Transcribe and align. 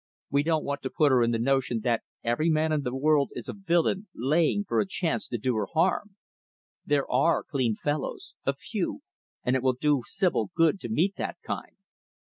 We 0.31 0.41
don't 0.41 0.65
want 0.65 0.81
to 0.81 0.89
put 0.89 1.11
her 1.11 1.21
in 1.21 1.29
the 1.29 1.37
notion 1.37 1.81
that 1.81 2.01
every 2.23 2.49
man 2.49 2.71
in 2.71 2.81
the 2.81 2.95
world 2.95 3.29
is 3.35 3.47
a 3.47 3.53
villain 3.53 4.07
laying 4.15 4.63
for 4.63 4.79
a 4.79 4.87
chance 4.87 5.27
to 5.27 5.37
do 5.37 5.55
her 5.57 5.67
harm. 5.75 6.15
There 6.83 7.07
are 7.07 7.43
clean 7.43 7.75
fellows 7.75 8.33
a 8.43 8.53
few 8.53 9.03
and 9.43 9.55
it 9.55 9.61
will 9.61 9.77
do 9.79 10.01
Sibyl 10.03 10.49
good 10.55 10.79
to 10.79 10.89
meet 10.89 11.17
that 11.17 11.37
kind." 11.43 11.75